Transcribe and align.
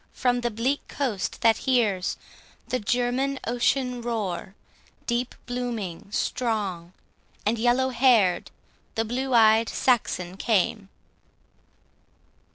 from 0.13 0.41
the 0.41 0.49
bleak 0.49 0.87
coast 0.87 1.41
that 1.41 1.57
hears 1.69 2.17
The 2.69 2.79
German 2.79 3.39
Ocean 3.45 4.01
roar, 4.01 4.55
deep 5.05 5.35
blooming, 5.45 6.11
strong, 6.11 6.93
And 7.45 7.59
yellow 7.59 7.89
hair'd, 7.89 8.49
the 8.95 9.05
blue 9.05 9.35
eyed 9.35 9.69
Saxon 9.69 10.37
came. 10.37 10.89